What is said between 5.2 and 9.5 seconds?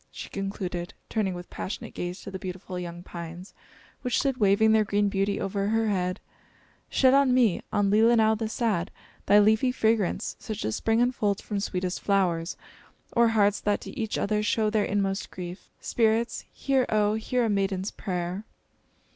over her head, "shed on me, on Leelinau the sad, thy